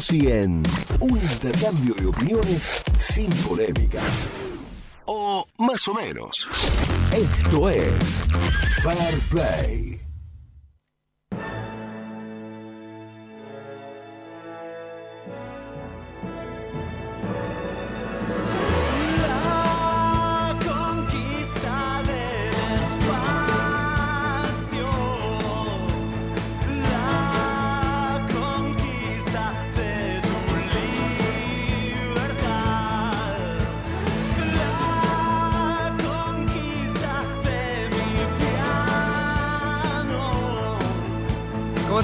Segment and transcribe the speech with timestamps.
[0.00, 0.62] 100.
[1.00, 4.30] Un intercambio de opiniones sin polémicas.
[5.04, 6.48] O más o menos.
[7.14, 8.24] Esto es
[8.82, 9.91] Fair Play.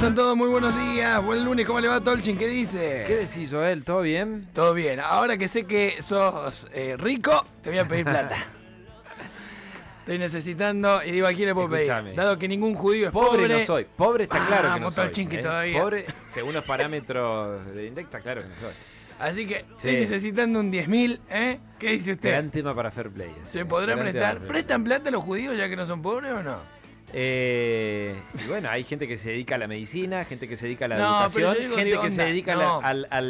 [0.08, 0.36] ¿Cómo están todos?
[0.38, 1.22] Muy buenos días.
[1.22, 1.66] Buen lunes.
[1.66, 2.38] ¿Cómo le va Tolchin?
[2.38, 3.04] ¿Qué dice?
[3.06, 3.84] ¿Qué decís, Joel?
[3.84, 4.48] ¿Todo bien?
[4.54, 5.00] Todo bien.
[5.00, 8.36] Ahora que sé que sos eh, rico, te voy a pedir plata.
[10.00, 12.04] Estoy necesitando y digo, ¿a quién le puedo Escuchame.
[12.04, 12.16] pedir?
[12.16, 13.42] Dado que ningún judío es pobre.
[13.42, 13.84] Pobre, no soy.
[13.84, 15.10] Pobre está claro que no soy.
[15.14, 15.42] ¿eh?
[15.42, 15.78] todavía.
[15.82, 18.72] Pobre, según los parámetros de Index, está claro que no soy.
[19.18, 20.00] Así que estoy Sí.
[20.00, 21.58] necesitando un 10.000, ¿eh?
[21.78, 22.30] ¿Qué dice usted?
[22.30, 23.30] Gran tema para Fair Play.
[23.42, 23.64] ¿Se ¿eh?
[23.66, 24.38] podrá Gran prestar?
[24.38, 26.77] ¿Prestan plata los judíos ya que no son pobres o no?
[27.12, 30.84] Eh, y bueno, hay gente que se dedica a la medicina, gente que se dedica
[30.84, 33.20] a la No, educación, gente que se dedica a, la, a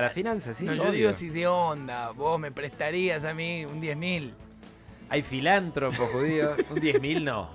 [0.00, 0.64] la finanza, sí.
[0.64, 0.92] no, yo obvio.
[0.92, 2.10] digo si de onda.
[2.10, 4.32] Vos me prestarías a mí un 10.000.
[5.10, 7.50] Hay filántropos judíos, un 10.000 no.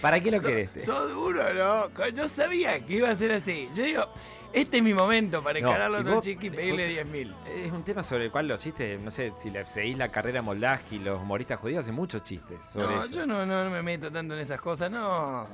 [0.00, 0.70] ¿Para qué lo querés?
[0.70, 0.80] te?
[0.82, 2.08] Sos duro, ¿no?
[2.10, 3.68] Yo sabía que iba a ser así.
[3.74, 4.08] Yo digo,
[4.54, 7.34] este es mi momento para No, encararlo a y otro chiqui y pedirle 10.000.
[7.66, 10.40] Es un tema sobre el cual los chistes, no sé, si le seguís la carrera
[10.42, 13.14] Moldaski, los humoristas judíos hacen muchos chistes sobre No, eso.
[13.14, 15.46] yo no, no, no me meto tanto en esas cosas, no.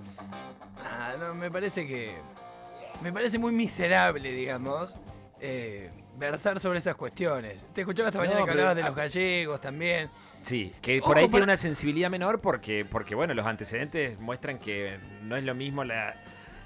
[0.85, 2.15] Ah, no, me parece que.
[3.03, 4.93] Me parece muy miserable, digamos,
[5.41, 7.65] eh, versar sobre esas cuestiones.
[7.73, 10.11] Te escuchaba esta No, mañana que hablabas de los gallegos también.
[10.43, 14.19] Sí, que Ojo, por ahí para- tiene una sensibilidad menor porque, porque bueno, los antecedentes
[14.21, 16.15] muestran que no es lo mismo la,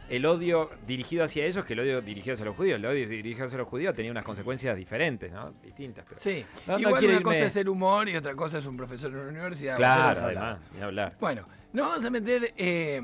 [0.08, 2.76] el odio dirigido hacia ellos que el odio dirigido hacia los judíos.
[2.78, 5.52] El odio dirigido hacia los judíos tenía unas consecuencias diferentes, ¿no?
[5.62, 6.04] Distintas.
[6.08, 6.20] Pero...
[6.20, 6.44] Sí.
[6.66, 8.76] No, no Igual quiero una irme- cosa es el humor y otra cosa es un
[8.76, 9.76] profesor en una universidad.
[9.76, 11.16] Claro, además, ni hablar.
[11.20, 13.00] Bueno, nos vamos a meter eh,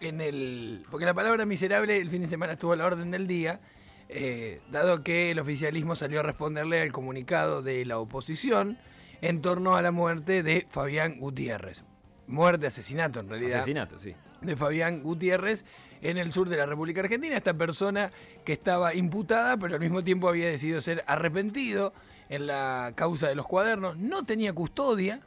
[0.00, 0.84] en el.
[0.90, 3.60] Porque la palabra miserable el fin de semana estuvo a la orden del día,
[4.08, 8.78] eh, dado que el oficialismo salió a responderle al comunicado de la oposición
[9.22, 11.84] en torno a la muerte de Fabián Gutiérrez.
[12.26, 14.14] Muerte, asesinato en realidad Asesinato, sí.
[14.40, 15.64] de Fabián Gutiérrez
[16.04, 17.36] en el sur de la República Argentina.
[17.36, 18.12] Esta persona
[18.44, 21.92] que estaba imputada, pero al mismo tiempo había decidido ser arrepentido
[22.28, 23.96] en la causa de los cuadernos.
[23.96, 25.20] No tenía custodia,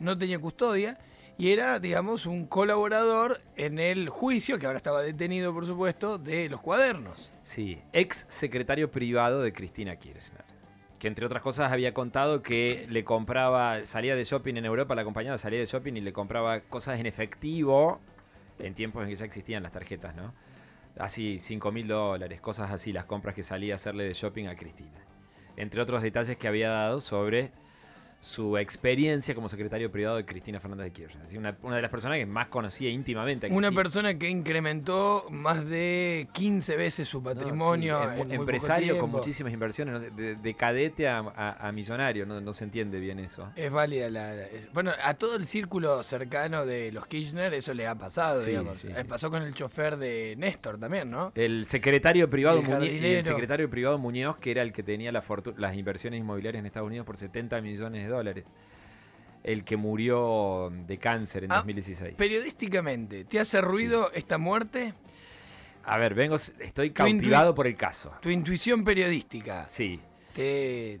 [0.00, 0.98] no tenía custodia,
[1.36, 6.48] y era, digamos, un colaborador en el juicio, que ahora estaba detenido, por supuesto, de
[6.48, 7.30] los cuadernos.
[7.42, 10.44] Sí, ex secretario privado de Cristina Kirchner.
[10.98, 15.02] Que entre otras cosas había contado que le compraba, salía de shopping en Europa, la
[15.02, 18.00] acompañaba, salía de shopping y le compraba cosas en efectivo,
[18.58, 20.34] en tiempos en que ya existían las tarjetas, ¿no?
[20.98, 24.56] Así, 5 mil dólares, cosas así, las compras que salía a hacerle de shopping a
[24.56, 24.98] Cristina.
[25.56, 27.52] Entre otros detalles que había dado sobre
[28.20, 31.38] su experiencia como secretario privado de Cristina Fernández de Kirchner.
[31.38, 35.64] Una, una de las personas que más conocía íntimamente a Una persona que incrementó más
[35.64, 38.00] de 15 veces su No, patrimonio.
[38.14, 41.72] sí, en em- empresario con muchísimas inversiones, no sé, de, de cadete a, a- a
[41.72, 43.50] millonario, no, no se entiende bien eso.
[43.54, 47.72] Es válida la, la- es- Bueno, a todo el círculo cercano de los Kirchner eso
[47.72, 48.78] le ha pasado, Sí, digamos.
[48.80, 49.04] sí, Eh.
[49.08, 51.30] Pasó con el chofer de Néstor también, ¿no?
[51.36, 55.22] El secretario privado El Muñe- el secretario privado Muñoz, que era el que tenía la
[55.56, 58.44] las inversiones inmobiliarias en Estados Unidos por 70 millones de dólares.
[59.44, 62.14] El que murió de cáncer en Ah, 2016.
[62.16, 64.94] Periodísticamente, ¿te hace ruido esta muerte?
[65.84, 68.12] A ver, vengo, estoy cautivado por el caso.
[68.20, 69.66] Tu intuición periodística.
[69.68, 70.00] Sí,
[70.34, 71.00] Te,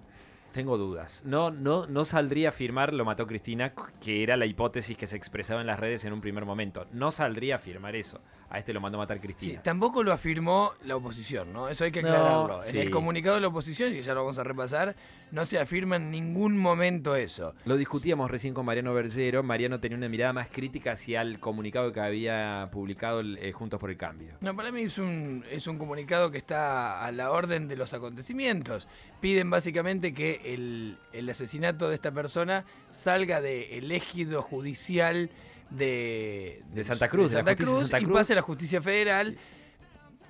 [0.52, 1.22] tengo dudas.
[1.26, 5.16] No, no, no saldría a afirmar lo mató Cristina, que era la hipótesis que se
[5.16, 6.86] expresaba en las redes en un primer momento.
[6.92, 8.20] No saldría a afirmar eso.
[8.50, 9.62] A este lo mandó a matar sí, Cristina.
[9.62, 11.68] tampoco lo afirmó la oposición, ¿no?
[11.68, 12.62] Eso hay que No, aclararlo.
[12.62, 12.70] sí.
[12.78, 14.96] En el comunicado de la oposición, y ya lo vamos a repasar,
[15.30, 17.54] no se afirma en ningún momento eso.
[17.64, 19.42] Lo discutíamos recién con Mariano Bergero.
[19.42, 23.78] Mariano tenía una mirada más crítica hacia el comunicado que había publicado el, eh, Juntos
[23.80, 24.34] por el Cambio.
[24.40, 27.94] No, para mí es un, es un comunicado que está a la orden de los
[27.94, 28.88] acontecimientos.
[29.20, 35.30] Piden básicamente que el, el asesinato de esta persona salga del ejido judicial
[35.70, 38.16] de, De Santa Cruz, de Santa de Cruz Santa y Cruz.
[38.18, 39.36] pase a la justicia federal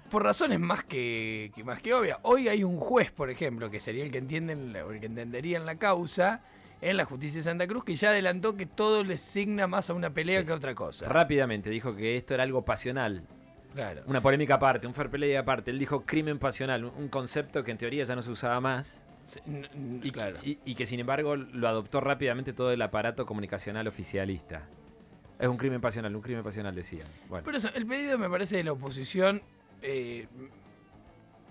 [0.09, 2.19] por razones más que, que- más que obvias.
[2.23, 5.57] Hoy hay un juez, por ejemplo, que sería el que entienden o el que entendería
[5.59, 6.43] en la causa
[6.81, 9.95] en la justicia de Santa Cruz, que ya adelantó que todo le signa más a
[9.95, 10.47] una pelea Sí.
[10.47, 11.09] que a otra cosa.
[11.09, 13.25] Rápidamente dijo que esto era algo pasional.
[13.75, 14.03] Claro.
[14.07, 15.71] Una polémica aparte, un fair play aparte.
[15.73, 19.05] Él dijo crimen pasional, un- concepto que en teoría ya no se usaba más.
[19.27, 19.41] Sí,
[20.03, 20.39] Y, claro.
[20.43, 24.63] y- y que sin embargo lo adoptó rápidamente todo el aparato comunicacional oficialista.
[25.39, 27.07] Es un crimen pasional, un crimen pasional decían.
[27.29, 29.43] Bueno, Por eso, el pedido me parece de la oposición
[29.83, 30.27] eh,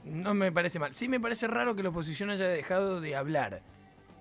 [0.06, 0.94] No me parece mal.
[0.94, 3.62] Sí me parece raro que la oposición haya dejado de hablar.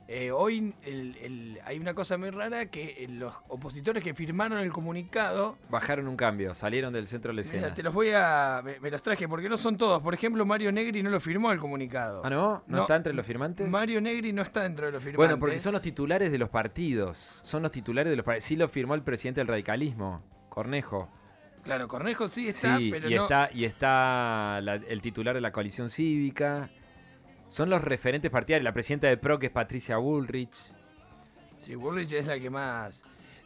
[0.09, 4.59] Eh, hoy el- el- hay una cosa muy rara que eh, los opositores que firmaron
[4.61, 7.63] el comunicado, Bajaron un cambio, salieron del centro de la escena.
[7.65, 8.63] mira, te los voy a...
[8.65, 10.01] Me, me los traje porque no son todos.
[10.03, 12.23] Por ejemplo, Mario Negri no lo firmó el comunicado.
[12.25, 12.63] Ah, ¿no?
[12.69, 13.69] ¿No, No, está entre los firmantes?
[13.69, 15.17] Mario Negri no está dentro de los firmantes.
[15.27, 17.41] Bueno, porque son los titulares de los partidos.
[17.43, 18.45] Son los titulares de los partidos.
[18.45, 21.09] Sí lo firmó el presidente del radicalismo, Cornejo.
[21.67, 23.23] Claro, Cornejo sí está, sí, pero y, no...
[23.25, 26.71] está, y está la- el titular de la coalición cívica.
[27.49, 28.65] Son los referentes partidarios.
[28.65, 30.73] La presidenta de PRO, que es Patricia Bullrich.
[31.59, 33.03] Sí, Bullrich es la que más...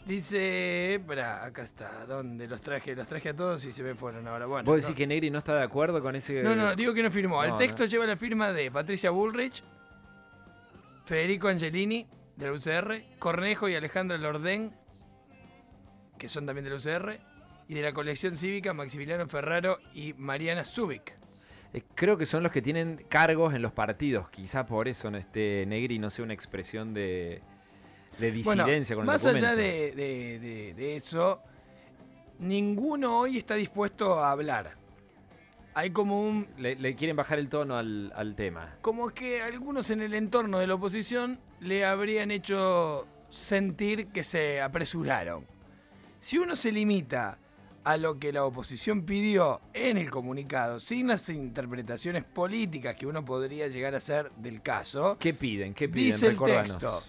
[0.07, 0.95] Dice...
[0.95, 2.07] Espera, acá está.
[2.07, 2.47] ¿Dónde?
[2.49, 4.47] Los traje, los traje a todos y se me fueron ahora.
[4.47, 4.81] Bueno, ¿Vos no.
[4.83, 6.43] decís que Negri no está de acuerdo con ese...?
[6.43, 7.43] No, no, digo que no firmó.
[7.45, 7.89] El No, texto no.
[7.89, 9.63] lleva la firma de Patricia Bullrich,
[11.05, 12.07] Federico Angelini,
[12.37, 14.73] de la UCR, Cornejo y Alejandra Lordén,
[16.19, 17.19] que son también de la UCR,
[17.71, 21.13] y de la colección cívica Maximiliano Ferraro y Mariana Zubik.
[21.73, 24.29] Eh, Creo que son los que tienen cargos en los partidos.
[24.29, 27.41] Quizá por eso no esté Negri no sea una expresión de,
[28.19, 29.47] de Bueno, disidencia con el más documento.
[29.47, 31.43] allá de, de- de- de eso,
[32.41, 34.75] ninguno hoy está dispuesto a hablar.
[35.75, 38.75] Hay como un Le, le quieren bajar el tono al, al tema.
[38.81, 44.61] como que algunos en el entorno de la oposición le habrían hecho sentir que se
[44.61, 45.47] apresuraron.
[46.19, 47.39] Si uno se limita
[47.85, 53.25] a lo que la oposición pidió en el comunicado, sin las interpretaciones políticas que uno
[53.25, 55.75] podría llegar a hacer del caso, ¿Qué piden?
[55.75, 56.13] ¿Qué piden?
[56.13, 57.03] dice el texto,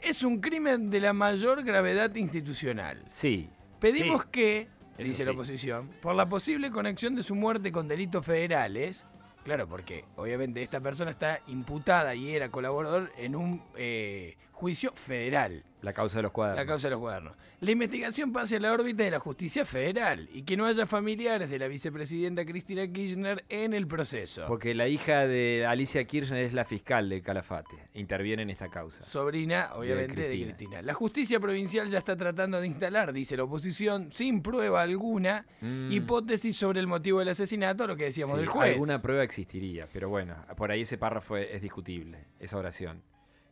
[0.00, 3.04] es un crimen de la mayor gravedad institucional.
[3.10, 3.48] Sí.
[3.78, 4.28] Pedimos sí.
[4.32, 4.68] que,
[4.98, 9.04] Eso dice la oposición, por la posible conexión de su muerte con delitos federales,
[9.44, 15.62] claro, porque obviamente esta persona está imputada y era colaborador en un eh, juicio federal,
[15.82, 16.56] La causa de los cuadros.
[16.56, 17.36] la causa de los cuadernos.
[17.60, 21.50] La investigación pase a la órbita de la justicia federal y que no haya familiares
[21.50, 24.44] de la vicepresidenta Cristina Kirchner en el proceso.
[24.48, 27.76] Porque la hija de Alicia Kirchner es la fiscal de Calafate.
[27.94, 29.04] Interviene en esta causa.
[29.04, 30.54] Sobrina, obviamente, de Cristina.
[30.56, 30.82] Cristina.
[30.82, 35.92] La justicia provincial ya está tratando de instalar, dice la oposición, sin prueba alguna, Mm.
[35.92, 38.72] hipótesis sobre el motivo del asesinato, lo que decíamos Sí, del juez.
[38.72, 43.02] Alguna prueba existiría, pero bueno, por ahí ese párrafo es discutible, esa oración.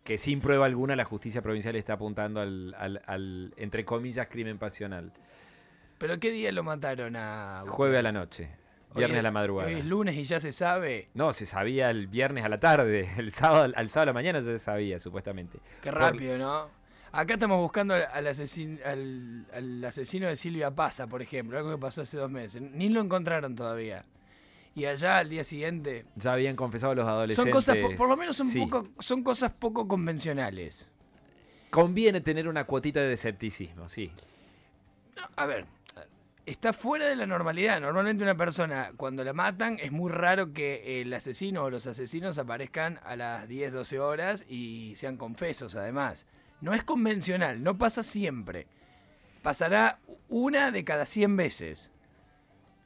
[0.04, 4.58] Que sin prueba alguna la justicia provincial está apuntando al, al- al, entre comillas, crimen
[4.58, 5.10] pasional.
[5.98, 7.64] ¿Pero qué día lo mataron a?
[7.66, 8.50] Jueves a la noche,
[8.94, 9.68] viernes es- a la madrugada.
[9.70, 11.08] Hoy es lunes y ya se sabe.
[11.14, 14.40] No, se sabía el viernes a la tarde, el sábado, al sábado a la mañana
[14.40, 15.58] ya se sabía, supuestamente.
[15.82, 16.68] Qué Por- rápido, ¿no?
[17.12, 21.70] Acá estamos buscando al, al asesin- al- al asesino de Silvia Pasa, por ejemplo, algo
[21.70, 22.60] que pasó hace dos meses.
[22.60, 24.04] Ni lo encontraron todavía.
[24.74, 26.04] Y allá al día siguiente.
[26.16, 27.52] Ya habían confesado los adolescentes.
[27.64, 28.58] Son cosas, po- por lo menos son, Sí.
[28.60, 30.88] poco, son cosas poco convencionales.
[31.70, 34.10] Conviene tener una cuotita de escepticismo, sí.
[35.16, 35.66] No, a ver,
[36.46, 37.80] está fuera de la normalidad.
[37.80, 42.38] Normalmente una persona, cuando la matan, es muy raro que el asesino o los asesinos
[42.38, 46.26] aparezcan a las 10, 12 horas y sean confesos, además.
[46.60, 48.66] No es convencional, no pasa siempre.
[49.42, 51.90] Pasará una de cada 100 veces.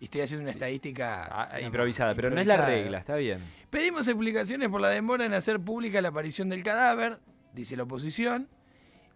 [0.00, 3.40] Y estoy haciendo una estadística Ah, improvisada, pero no es la regla, está bien.
[3.70, 7.18] Pedimos explicaciones por la demora en hacer pública la aparición del cadáver,
[7.52, 8.48] dice la oposición,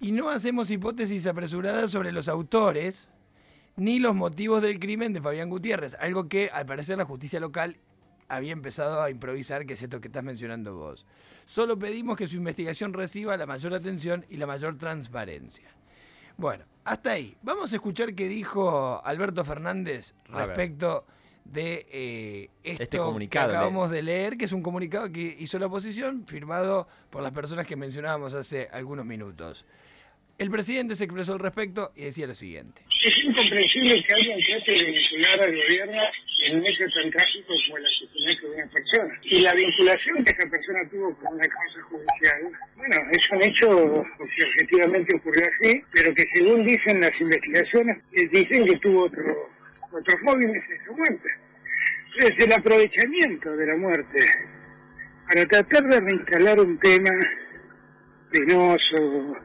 [0.00, 3.08] y no hacemos hipótesis apresuradas sobre los autores
[3.76, 7.76] ni los motivos del crimen de Fabián Gutiérrez, algo que al parecer la justicia local
[8.28, 11.06] había empezado a improvisar, que es esto que estás mencionando vos.
[11.46, 15.68] Solo pedimos que su investigación reciba la mayor atención y la mayor transparencia.
[16.36, 17.36] Bueno, hasta ahí.
[17.42, 21.04] Vamos a escuchar qué dijo Alberto Fernández respecto
[21.44, 25.58] de eh, esto Este comunicado, que acabamos de leer, que es un comunicado que hizo
[25.58, 29.64] la oposición, firmado por las personas que mencionábamos hace algunos minutos.
[30.38, 32.82] El presidente se expresó al respecto y decía lo siguiente.
[33.04, 36.02] Es incomprensible que alguien trate de vincular al gobierno
[36.44, 39.20] en un hecho tan trágico como el asesinato de una persona.
[39.22, 44.06] Y la vinculación que esa persona tuvo con una causa judicial, bueno, es un hecho
[44.16, 49.50] que objetivamente ocurrió así, pero que según dicen las investigaciones, eh, dicen que tuvo otro,
[49.92, 51.28] otros móviles en su muerte.
[52.14, 54.26] Entonces, el aprovechamiento de la muerte
[55.28, 57.10] para tratar de reinstalar un tema
[58.30, 59.36] penoso,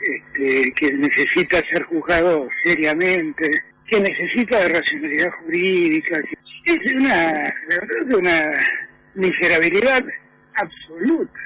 [0.00, 3.50] este, que necesita ser juzgado seriamente,
[3.86, 6.20] que necesita de racionalidad jurídica.
[6.64, 8.50] Es una, la verdad, una
[9.14, 10.04] miserabilidad
[10.54, 11.40] absoluta.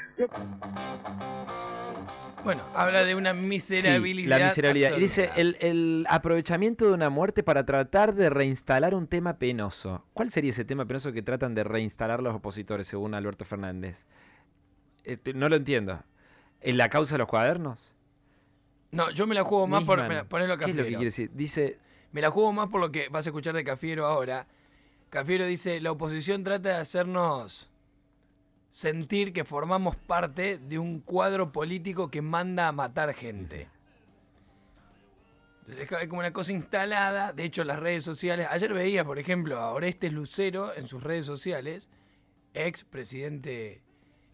[2.43, 4.39] Bueno, habla de una Sí, miserabilidad.
[4.39, 4.97] la miserabilidad.
[4.97, 10.07] Y dice el, el aprovechamiento de una muerte para tratar de reinstalar un tema penoso.
[10.15, 14.07] ¿Cuál sería ese tema penoso que tratan de reinstalar los opositores, según Alberto Fernández?
[15.05, 16.03] Este, no lo entiendo.
[16.63, 17.90] ¿En la causa de los cuadernos?
[18.93, 19.99] No, yo me la juego más por.
[20.07, 21.31] ¿Qué es lo que quiere decir?
[21.33, 21.79] Dice,
[22.13, 24.47] Me la juego más por lo que vas a escuchar de Cafiero ahora.
[25.11, 27.71] Cafiero dice, la oposición trata de hacernos
[28.69, 33.69] sentir que formamos parte de un cuadro político que manda a matar gente.
[35.67, 39.59] Entonces, es como una cosa instalada, de hecho las redes sociales, ayer veía por ejemplo
[39.59, 41.89] a Orestes Lucero en sus redes sociales,
[42.55, 43.83] ex presidente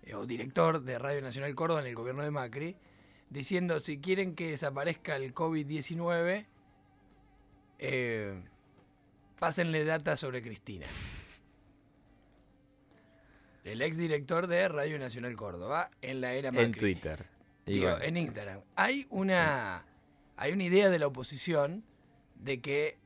[0.02, 2.76] eh, o director de Radio Nacional Córdoba en el gobierno de Macri,
[3.30, 6.46] diciendo si quieren que desaparezca el COVID-19,
[7.78, 8.42] eh,
[9.38, 10.86] pásenle data sobre Cristina.
[13.64, 16.66] El ex director de Radio Nacional Córdoba en la era Macri.
[16.66, 17.26] En Twitter.
[17.66, 18.60] Digo, en Instagram.
[18.76, 19.84] Hay una,
[20.36, 21.84] hay una idea de la oposición
[22.36, 22.96] de que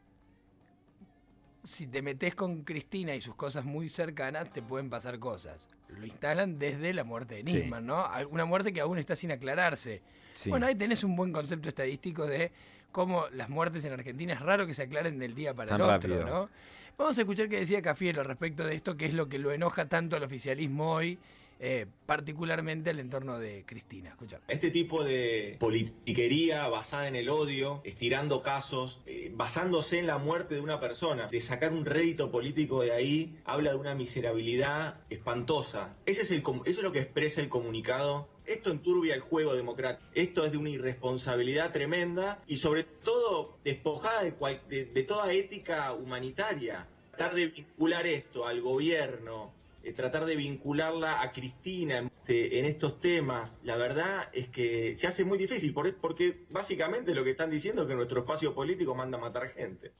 [1.63, 5.69] si te metes con Cristina y sus cosas muy cercanas, te pueden pasar cosas.
[5.89, 7.53] Lo instalan desde la muerte de Sí.
[7.59, 8.07] Nisman, ¿no?
[8.31, 10.03] Una muerte que aún está sin aclararse.
[10.35, 10.51] sí.
[10.51, 12.51] Bueno, ahí tenés un buen concepto estadístico de
[12.93, 15.87] cómo las muertes en Argentina es raro que se aclaren del día para Tan el
[15.87, 16.25] otro, rápido.
[16.25, 16.51] ¿no?
[16.99, 19.53] Vamos a escuchar qué decía Cafiero al respecto de esto, que es lo que lo
[19.53, 21.19] enoja tanto al oficialismo hoy,
[21.63, 24.17] eh, particularmente al entorno de Cristina.
[24.49, 30.55] Este tipo de politiquería basada en el odio, estirando casos, eh, basándose en la muerte
[30.55, 35.97] de una persona, de sacar un rédito político de ahí, habla de una miserabilidad espantosa.
[36.07, 38.29] Ese es el, eso es lo que expresa el comunicado.
[38.47, 40.09] Esto enturbia el juego democrático.
[40.15, 45.93] Esto es de una irresponsabilidad tremenda y sobre todo despojada de, cual- de toda ética
[45.93, 46.89] humanitaria.
[47.11, 49.53] Tratar de vincular esto al gobierno,
[49.83, 54.95] eh, tratar de vincularla a Cristina en, este- en estos temas, la verdad es que
[54.97, 58.55] se hace muy difícil, por- porque básicamente lo que están diciendo es que nuestro espacio
[58.55, 59.93] político manda a matar gente.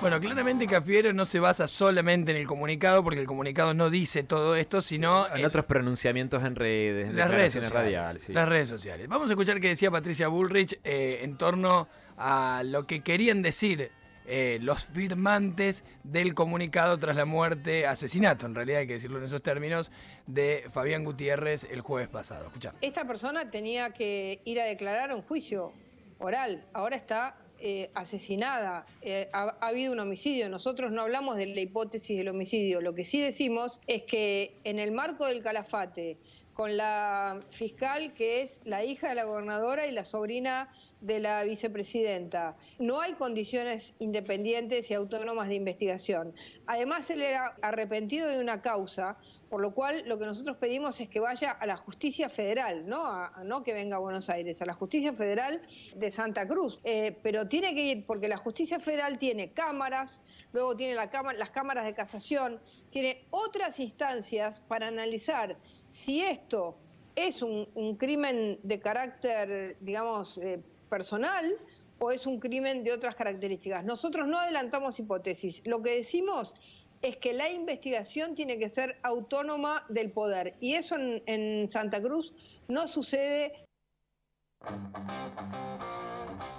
[0.00, 4.22] Bueno, claramente Cafiero no se basa solamente en el comunicado, porque el comunicado no dice
[4.22, 7.72] todo esto, sino en otros pronunciamientos en redes, en las redes sociales.
[7.72, 8.22] radiales.
[8.24, 8.32] sí.
[8.34, 9.08] Las redes sociales.
[9.08, 11.88] Vamos a escuchar qué decía Patricia Bullrich eh, en torno
[12.18, 13.90] a lo que querían decir
[14.26, 19.24] eh, los firmantes del comunicado tras la muerte, asesinato, en realidad hay que decirlo en
[19.24, 19.90] esos términos,
[20.26, 22.50] de Fabián Gutiérrez el jueves pasado.
[22.80, 25.72] Esta persona tenía que ir a declarar un juicio
[26.18, 26.64] oral.
[26.72, 28.84] Ahora está eh, asesinada.
[29.02, 30.48] Eh, ha habido un homicidio.
[30.48, 32.80] Nosotros no hablamos de la hipótesis del homicidio.
[32.80, 36.18] Lo que sí decimos es que en el marco del calafate,
[36.52, 40.70] con la fiscal que es la hija de la gobernadora y la sobrina
[41.06, 42.56] de la vicepresidenta.
[42.80, 46.34] No hay condiciones independientes y autónomas de investigación.
[46.66, 49.16] Además, él era arrepentido de una causa,
[49.48, 53.06] por lo cual lo que nosotros pedimos es que vaya a la justicia federal, no,
[53.06, 55.62] a- no que venga a Buenos Aires, a la justicia federal
[55.94, 56.80] de Santa Cruz.
[56.82, 60.22] Eh, pero tiene que ir porque la justicia federal tiene cámaras,
[60.52, 62.60] luego tiene la cámara- las cámaras de casación,
[62.90, 65.56] tiene otras instancias para analizar
[65.88, 66.76] si esto
[67.14, 71.56] es un, un crimen de carácter, digamos, eh, personal
[71.98, 73.84] o es un crimen de otras características.
[73.84, 75.62] Nosotros no adelantamos hipótesis.
[75.64, 76.54] Lo que decimos
[77.02, 80.54] es que la investigación tiene que ser autónoma del poder.
[80.60, 82.32] Y eso en, Santa Cruz
[82.68, 83.52] no sucede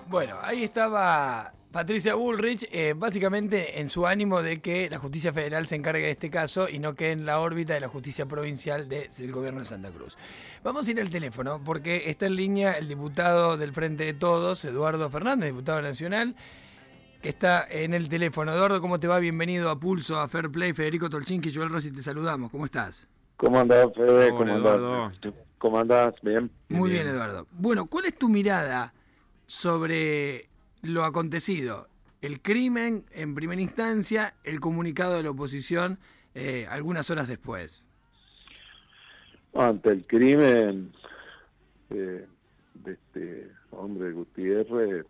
[0.07, 5.67] Bueno, ahí estaba Patricia Bullrich, eh, básicamente en su ánimo de que la justicia federal
[5.67, 8.89] se encargue de este caso y no quede en la órbita de la justicia provincial
[8.89, 10.17] de- del gobierno de Santa Cruz.
[10.63, 14.65] Vamos a ir al teléfono porque está en línea el diputado del Frente de Todos,
[14.65, 16.35] Eduardo Fernández, diputado nacional,
[17.21, 18.53] que está en el teléfono.
[18.55, 19.19] Eduardo, ¿cómo te va?
[19.19, 20.73] Bienvenido a Pulso, a Fair Play.
[20.73, 22.49] Federico Tolchinqui y Joel Rossi, te saludamos.
[22.49, 23.07] ¿Cómo estás?
[23.37, 24.31] ¿Cómo andás, Fede?
[24.31, 25.03] ¿Cómo Eduardo.
[25.03, 25.33] andás?
[25.59, 26.15] ¿Cómo andás?
[26.23, 26.49] Bien.
[26.69, 27.15] Muy bien, Bien.
[27.15, 27.45] Eduardo.
[27.51, 28.95] Bueno, ¿cuál es tu mirada
[29.45, 30.49] sobre
[30.81, 31.87] lo acontecido?
[32.21, 35.99] El crimen en primera instancia, el comunicado de la oposición
[36.33, 37.83] eh, algunas horas después.
[39.53, 40.91] Ante el crimen
[41.89, 42.25] eh,
[42.75, 45.05] de este hombre Gutiérrez,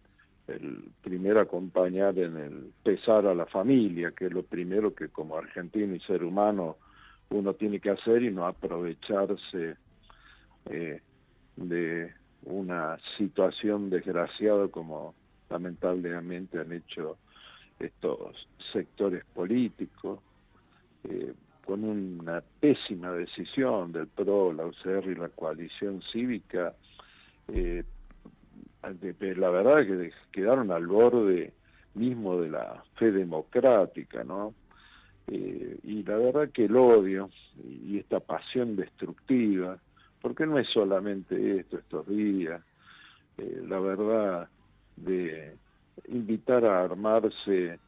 [0.48, 5.38] el primero acompañar en el pesar a la familia, que es lo primero que como
[5.38, 6.78] argentino y ser humano
[7.30, 9.76] uno tiene que hacer y no aprovecharse
[10.70, 11.02] eh,
[11.58, 15.14] de una situación desgraciada como
[15.50, 17.18] lamentablemente han hecho
[17.80, 20.20] estos sectores políticos,
[21.04, 21.34] eh,
[21.66, 26.74] con una pésima decisión del PRO, la UCR y la coalición cívica,
[27.50, 27.84] eh,
[28.84, 31.54] la verdad que quedaron al borde
[31.94, 34.54] mismo de la fe democrática, ¿no?
[35.28, 37.30] Eh, y la verdad que el odio
[37.62, 39.78] y, esta pasión destructiva,
[40.22, 42.62] porque no es solamente esto estos días,
[43.38, 44.50] la verdad
[44.98, 45.56] de
[46.10, 47.80] invitar a armarse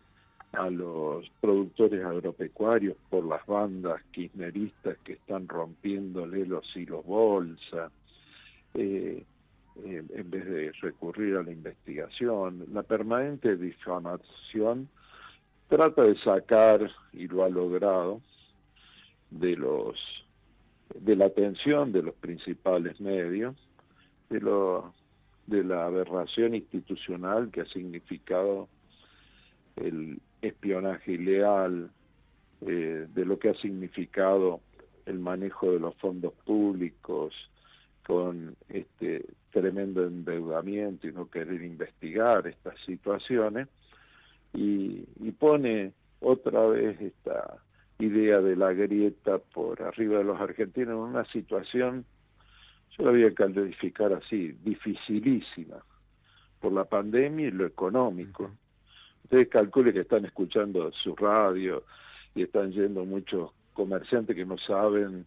[0.53, 7.91] a los productores agropecuarios por las bandas kirchneristas que están rompiéndole los hilos bolsa,
[8.73, 9.23] eh,
[9.85, 14.89] en vez de recurrir a la investigación, la permanente difamación
[15.69, 18.21] trata de sacar, y lo ha logrado,
[19.29, 19.95] de los
[20.95, 23.55] de la atención de los principales medios,
[24.29, 24.91] de lo
[25.49, 28.69] de la aberración institucional que ha significado
[29.75, 31.89] el espionaje ilegal,
[32.61, 34.61] eh, de lo que ha significado
[35.05, 37.33] el manejo de los fondos públicos
[38.05, 43.67] con este tremendo endeudamiento y no querer investigar estas situaciones
[44.53, 47.57] y, y pone otra vez esta
[47.99, 52.05] idea de la grieta por arriba de los argentinos en una situación,
[52.99, 55.77] yo la voy a calificar así, dificilísima,
[56.59, 58.51] por la pandemia y lo económico.
[59.23, 61.83] Ustedes calculen que están escuchando su radio
[62.35, 65.25] y están yendo muchos comerciantes que no saben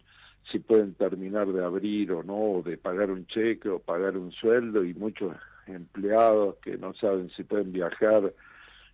[0.51, 4.31] si pueden terminar de abrir o no, o de pagar un cheque o pagar un
[4.31, 8.33] sueldo, y muchos empleados que no saben si pueden viajar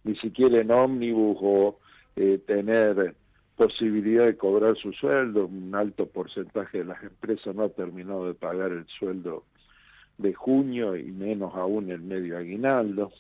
[0.06, 1.80] ni siquiera en ómnibus o
[2.16, 3.16] eh, tener
[3.60, 5.46] posibilidad de cobrar su sueldo.
[5.46, 9.44] Un alto porcentaje de las empresas no ha terminado de pagar el sueldo
[10.18, 13.12] de junio y menos aún el medio aguinaldo.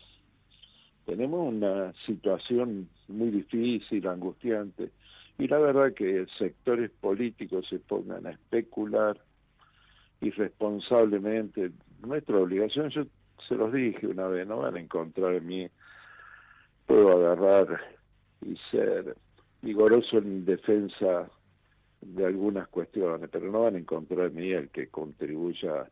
[1.05, 4.91] Tenemos una situación muy difícil, angustiante,
[5.38, 9.19] y la verdad que sectores políticos se pongan a especular
[10.22, 11.72] irresponsablemente.
[12.01, 13.03] Nuestra obligación, yo
[13.46, 15.69] se los dije una vez, no van a encontrar en mí,
[16.86, 17.81] puedo agarrar
[18.46, 19.17] y ser
[19.62, 21.30] vigoroso en defensa
[22.01, 25.89] de algunas cuestiones, pero no van a encontrar en mí el que contribuya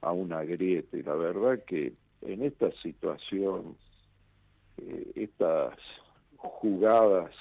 [0.00, 0.96] a una grieta.
[0.96, 3.76] Y la verdad que en esta situación,
[4.78, 5.74] eh, estas
[6.36, 7.32] jugadas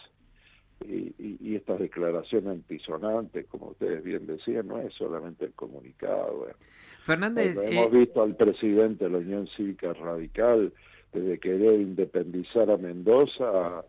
[0.85, 6.37] y, y- y estas declaraciones antisonantes, como ustedes bien decían, no es solamente el comunicado.
[6.37, 6.55] bueno.
[7.01, 10.73] Fernández, eh, hemos visto al presidente de la Unión Cívica Radical
[11.13, 13.85] desde querer independizar a Mendoza a,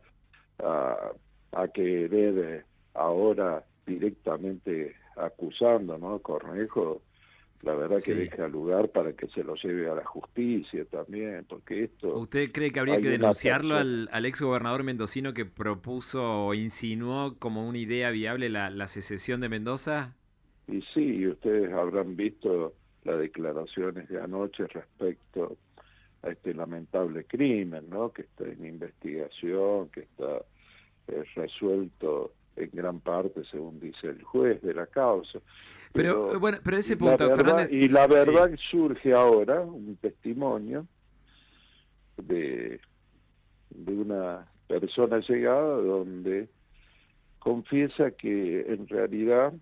[0.62, 1.12] a-
[1.52, 2.64] a querer eh,
[2.94, 6.18] ahora directamente acusando, ¿no?
[6.20, 7.02] Cornejo,
[7.62, 8.14] la verdad que Sí.
[8.14, 12.16] deja lugar para que se lo lleve a la justicia también, porque esto...
[12.16, 17.68] ¿usted cree que habría que denunciarlo al ex gobernador mendocino que propuso o insinuó como
[17.68, 20.14] una idea viable la, la secesión de Mendoza?
[20.68, 25.56] Y sí, ustedes habrán visto las declaraciones de anoche respecto
[26.22, 28.12] a este lamentable crimen, ¿no?
[28.12, 30.42] Que está en investigación, que está
[31.10, 35.40] eh, resuelto en gran parte, según dice el juez de la causa.
[35.92, 37.72] Pero, bueno, pero ese punto, verdad- Fernández...
[37.72, 38.10] Y la sí.
[38.12, 40.86] verdad surge ahora un testimonio
[42.16, 42.80] de,
[43.70, 46.48] de una persona llegada donde
[47.40, 49.52] confiesa que en realidad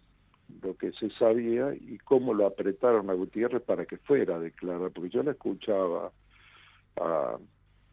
[0.63, 4.91] lo que se sabía y cómo lo apretaron a Gutiérrez para que fuera a declarar,
[4.91, 6.11] porque yo la escuchaba
[7.01, 7.39] a,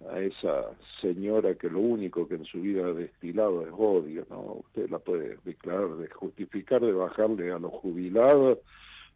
[0.09, 4.63] a esa señora que lo único que en su vida ha destilado es odio, ¿no?
[4.65, 8.59] Usted la puede declarar, de justificar, de bajarle a los jubilados,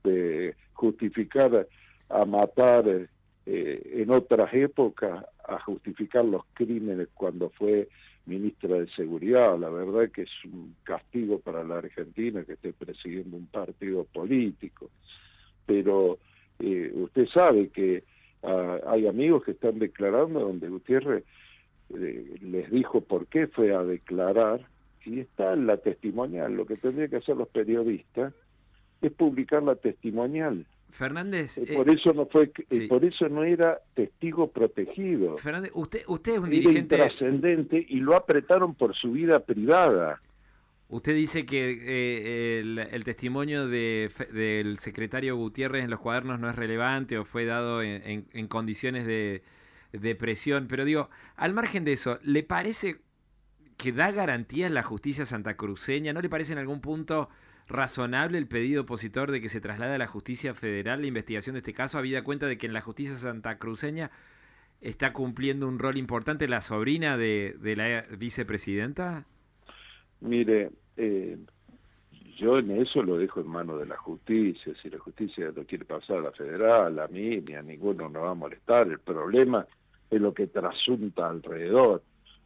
[0.03, 1.67] de justificar
[2.09, 3.07] a matar
[3.45, 7.87] eh, en otras épocas, a justificar los crímenes cuando fue
[8.25, 9.57] ministra de Seguridad.
[9.57, 14.89] La verdad que es un castigo para la Argentina que esté presidiendo un partido político.
[15.65, 16.19] Pero
[16.59, 18.03] eh, usted sabe que
[18.43, 21.23] hay amigos que están declarando donde Gutiérrez
[21.95, 24.61] eh, les dijo por qué fue a declarar
[25.05, 26.53] y está en la testimonial.
[26.53, 28.33] Lo que tendrían que hacer los periodistas
[29.01, 30.65] es publicar la testimonial.
[30.91, 32.87] Fernández, Eh, eh, por eso no fue, eh, sí.
[32.87, 35.37] por eso no era testigo protegido.
[35.37, 36.95] Fernández, usted, usted es un Era dirigente...
[36.95, 40.19] intrascendente y lo apretaron por su vida privada.
[40.89, 46.55] Usted dice que eh, el, testimonio de, del secretario Gutiérrez en los cuadernos no es
[46.55, 49.43] relevante o fue dado en, en- condiciones de,
[49.93, 53.01] de presión, pero digo, al margen de eso, ¿le parece
[53.77, 56.11] que da garantías la justicia santacruceña?
[56.11, 57.29] ¿No le parece en algún punto
[57.67, 61.59] razonable el pedido opositor de que se traslade a la justicia federal la investigación de
[61.59, 64.09] este caso, habida cuenta de que en la justicia santacruceña
[64.81, 69.25] está cumpliendo un rol importante la sobrina de, de la vicepresidenta?
[70.21, 71.37] Mire, eh,
[72.37, 74.73] yo en eso lo dejo en manos de la justicia.
[74.81, 78.23] Si la justicia lo quiere pasar a la federal, a mí ni a ninguno nos
[78.23, 78.87] va a molestar.
[78.87, 79.65] El problema
[80.09, 82.01] es lo que trasunta alrededor.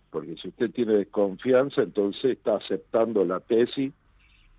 [0.09, 3.93] Porque si usted tiene desconfianza, entonces está aceptando la tesis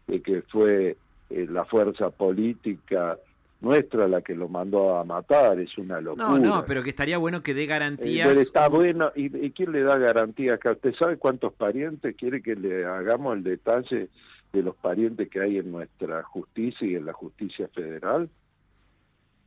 [0.07, 0.97] de que fue
[1.31, 3.19] eh, la fuerza política
[3.65, 5.59] nuestra la que lo mandó a matar.
[5.59, 6.29] Es una locura.
[6.29, 8.29] No, no, pero que estaría bueno que dé Eh, garantías.
[8.29, 9.11] pero está bueno.
[9.17, 10.73] ¿Y, y quién le da garantía acá?
[10.73, 14.09] ¿Usted sabe cuántos parientes quiere que le hagamos el detalle
[14.53, 18.29] de los parientes que hay en nuestra justicia y en la justicia federal?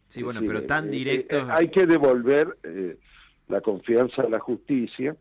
[0.08, 1.47] Sí, bueno, pero tan eh, directos.
[1.47, 2.97] eh, hay que devolver eh,
[3.49, 5.15] la confianza a la justicia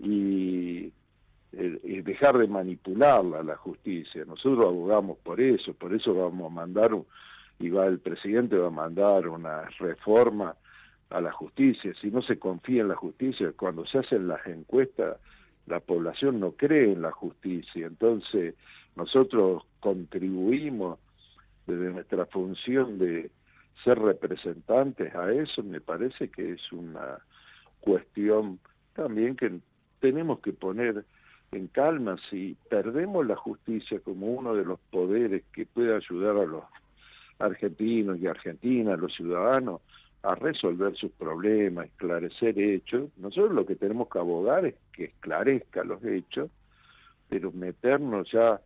[0.00, 0.92] y,
[1.52, 4.24] eh, eh, dejar de manipularla la justicia.
[4.26, 7.06] Nosotros abogamos por eso, por eso vamos a mandar, un-
[7.58, 10.54] y va el presidente va a mandar una reforma
[11.10, 11.92] a la justicia.
[12.00, 15.16] Si no se confía en la justicia, cuando se hacen las encuestas,
[15.66, 17.86] la población no cree en la justicia.
[17.86, 18.54] Entonces,
[18.96, 20.98] nosotros contribuimos
[21.66, 23.30] desde nuestra función de
[23.84, 27.18] ser representantes a eso, me parece que es una
[27.80, 28.58] cuestión
[28.94, 29.60] también que
[30.00, 31.04] tenemos que poner
[31.52, 36.46] en calma si perdemos la justicia como uno de los poderes que puede ayudar a
[36.46, 36.64] los
[37.38, 39.80] argentinos y argentinas, los ciudadanos,
[40.22, 43.10] a resolver sus problemas, esclarecer hechos.
[43.16, 46.50] Nosotros lo que tenemos que abogar es que esclarezca los hechos,
[47.28, 48.60] pero meternos ya,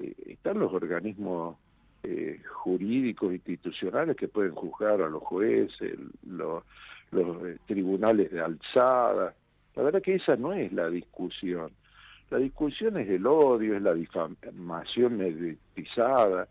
[0.00, 1.56] eh, están los organismos
[2.02, 6.64] eh, jurídicos, institucionales que pueden juzgar a los jueces, los,
[7.10, 9.34] los eh, tribunales de alzada.
[9.76, 11.70] La verdad que esa no es la discusión.
[12.30, 16.48] La discusión es el odio, es la difamación mediatizada,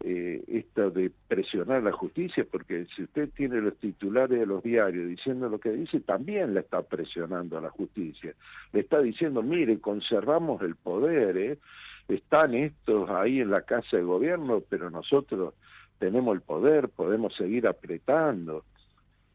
[0.00, 5.08] eh, esto de presionar la justicia, porque si usted tiene los titulares de los diarios
[5.08, 8.34] diciendo lo que dice, también le está presionando a la justicia.
[8.72, 11.58] Le está diciendo, mire, conservamos el poder, ¿eh?
[12.06, 15.54] están estos ahí en la casa de gobierno, pero nosotros
[15.98, 18.64] tenemos el poder, podemos seguir apretando.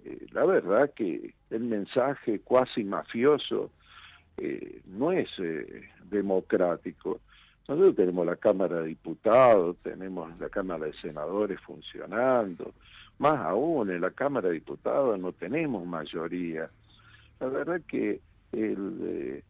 [0.06, 3.70] Eh, la verdad que el mensaje cuasi mafioso
[4.38, 5.30] eh, no es
[6.10, 7.20] democrático.
[7.68, 12.74] Nosotros tenemos la Cámara de Diputados, tenemos la Cámara de Senadores funcionando,
[13.20, 16.70] más aún en la Cámara de Diputados no tenemos mayoría.
[17.40, 18.20] La verdad que
[18.52, 19.44] eh,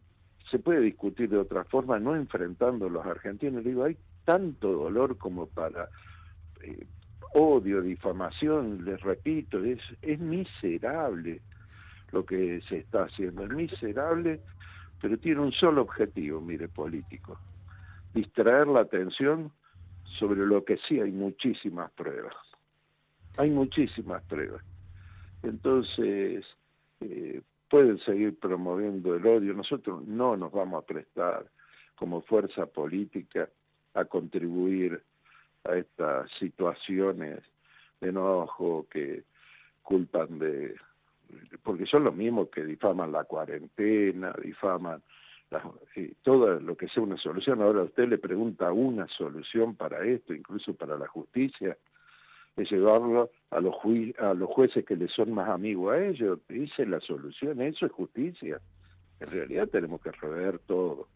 [0.50, 3.64] se puede discutir de otra forma, no enfrentando a los argentinos.
[3.64, 5.88] Digo, hay tanto dolor como para
[6.62, 6.86] eh,
[7.34, 11.40] odio, difamación, les repito, es, es miserable
[12.12, 14.40] lo que se está haciendo, es miserable,
[15.00, 17.38] pero tiene un solo objetivo, mire, político,
[18.14, 19.50] distraer la atención
[20.18, 22.34] sobre lo que sí hay muchísimas pruebas.
[23.36, 24.62] Hay muchísimas pruebas.
[25.42, 26.44] Entonces,
[27.00, 29.52] eh, pueden seguir promoviendo el odio.
[29.52, 31.46] Nosotros no nos vamos a prestar
[31.96, 33.48] como fuerza política
[33.94, 35.02] a contribuir
[35.64, 37.40] a estas situaciones
[38.00, 39.24] de enojo que
[39.82, 40.76] culpan de
[41.62, 45.02] porque son los mismos que difaman la cuarentena, difaman
[46.22, 47.62] todo lo que sea una solución.
[47.62, 51.76] Ahora usted le pregunta una solución para esto, incluso para la justicia,
[52.56, 56.38] es llevarlo a los, jui- a los jueces que le son más amigos a ellos.
[56.48, 58.60] Dice la solución, eso es justicia.
[59.20, 61.08] En realidad tenemos que rever todo.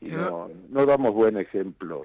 [0.00, 2.04] Y no, no damos buen ejemplo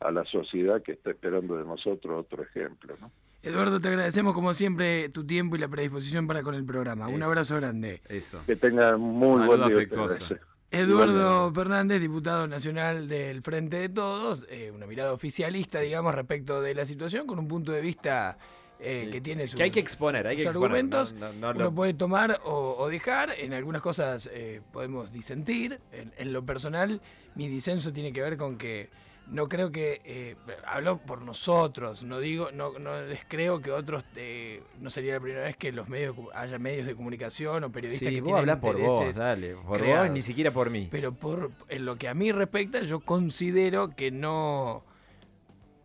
[0.00, 2.94] a la sociedad que está esperando de nosotros otro ejemplo.
[3.00, 3.10] ¿no?
[3.42, 7.08] Eduardo, te agradecemos como siempre tu tiempo y la predisposición para con el programa.
[7.08, 8.02] Un abrazo grande.
[8.08, 8.42] Eso.
[8.46, 10.40] Que tengan muy Saludo buen día.
[10.70, 16.74] Eduardo Fernández, diputado nacional del Frente de Todos, eh, una mirada oficialista, digamos, respecto de
[16.74, 18.38] la situación, con un punto de vista
[18.78, 20.66] eh, que tiene sus, Que hay que exponer, hay sus que exponer.
[20.66, 21.12] argumentos.
[21.14, 21.74] No, no, no, Uno no.
[21.74, 25.80] puede tomar o, o dejar, en algunas cosas eh, podemos disentir.
[25.92, 27.00] En, en lo personal,
[27.34, 28.88] mi disenso tiene que ver con que
[29.30, 34.04] no creo que, eh, hablo por nosotros, no digo, no, no les creo que otros,
[34.16, 38.08] eh, no sería la primera vez que los medios, haya medios de comunicación o periodistas
[38.08, 39.54] Sí, que vos tienen por vos, dale.
[39.54, 40.88] Por vos, ni siquiera por mí.
[40.90, 44.84] Pero por en lo que a mí respecta, yo considero que no,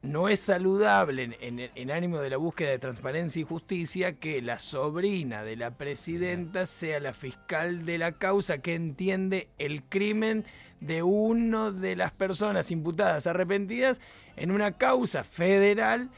[0.06, 4.41] no es saludable en, en- en ánimo de la búsqueda de transparencia y justicia que
[4.41, 10.46] la sobrina de la presidenta sea la fiscal de la causa que entiende el crimen
[10.80, 14.00] de una de las personas imputadas arrepentidas
[14.36, 16.10] en una causa federal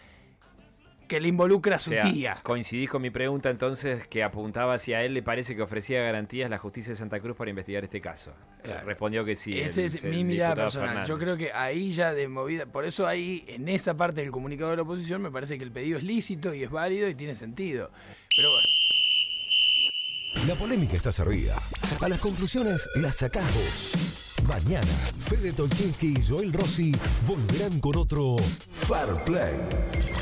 [1.07, 2.39] que le involucra a su O sea, tía.
[2.43, 6.57] Coincidís con mi pregunta entonces que apuntaba hacia él, le parece que ofrecía garantías la
[6.57, 8.31] justicia de Santa Cruz para investigar este caso.
[8.31, 8.85] Eh, Claro.
[8.85, 9.57] respondió que sí.
[9.59, 10.87] Esa es mi mirada personal.
[10.89, 11.09] Fernández.
[11.09, 14.71] Yo creo que ahí ya de movida, por eso ahí, en esa parte del comunicado
[14.71, 17.35] de la oposición, me parece que el pedido es lícito y es válido y tiene
[17.35, 17.89] sentido.
[18.35, 18.67] Pero bueno.
[20.47, 21.55] La polémica está servida.
[22.01, 24.33] A las conclusiones las sacás vos.
[24.47, 24.85] Mañana,
[25.27, 26.91] Fede Tolchinsky y Joel Rossi
[27.25, 30.16] volverán con otro Fair Play.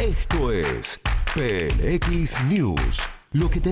[0.00, 0.98] Esto es
[1.34, 3.02] PLX News.
[3.32, 3.60] Lo que